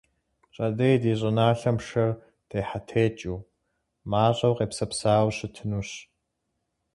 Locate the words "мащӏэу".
4.09-4.55